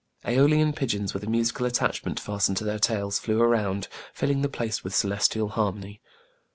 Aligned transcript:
^Eolian 0.25 0.75
pigeons, 0.75 1.13
with 1.13 1.23
a 1.23 1.29
musical 1.29 1.67
attachment 1.67 2.19
fastened 2.19 2.57
to 2.57 2.63
their 2.63 2.79
tails, 2.79 3.19
flew 3.19 3.39
around, 3.39 3.87
fill 4.15 4.31
ing 4.31 4.41
the 4.41 4.49
place 4.49 4.83
with 4.83 4.95
celestial 4.95 5.49
harmony. 5.49 6.01